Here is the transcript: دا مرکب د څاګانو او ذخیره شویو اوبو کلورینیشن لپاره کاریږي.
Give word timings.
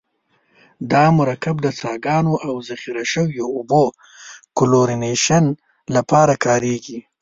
دا 0.91 1.05
مرکب 1.19 1.55
د 1.61 1.67
څاګانو 1.81 2.33
او 2.47 2.53
ذخیره 2.69 3.03
شویو 3.13 3.45
اوبو 3.57 3.83
کلورینیشن 4.57 5.45
لپاره 5.95 6.33
کاریږي. 6.45 6.99